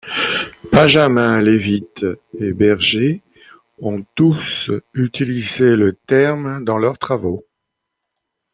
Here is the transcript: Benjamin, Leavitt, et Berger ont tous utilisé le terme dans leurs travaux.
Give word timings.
Benjamin, 0.71 1.41
Leavitt, 1.41 2.07
et 2.39 2.53
Berger 2.53 3.21
ont 3.77 4.03
tous 4.15 4.71
utilisé 4.95 5.75
le 5.75 5.93
terme 5.93 6.65
dans 6.65 6.79
leurs 6.79 6.97
travaux. 6.97 7.45